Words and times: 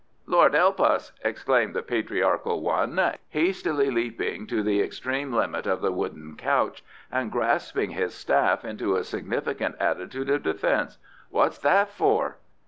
"Lordelpus!" 0.25 1.11
exclaimed 1.23 1.75
the 1.75 1.83
patriarchal 1.83 2.59
one, 2.61 2.99
hastily 3.29 3.91
leaping 3.91 4.47
to 4.47 4.63
the 4.63 4.81
extreme 4.81 5.31
limit 5.31 5.67
of 5.67 5.81
the 5.81 5.91
wooden 5.91 6.35
couch, 6.35 6.83
and 7.11 7.31
grasping 7.31 7.91
his 7.91 8.15
staff 8.15 8.65
into 8.65 8.95
a 8.95 9.03
significant 9.03 9.75
attitude 9.79 10.31
of 10.31 10.41
defence; 10.41 10.97
"what's 11.29 11.59
that 11.59 11.91
for?" 11.91 12.37